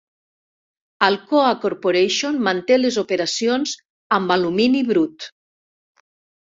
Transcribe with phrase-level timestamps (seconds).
[1.07, 3.77] Alcoa Corporation manté les operacions
[4.19, 5.33] amb alumini brut.